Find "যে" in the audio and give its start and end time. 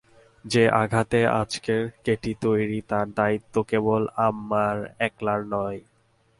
0.45-0.63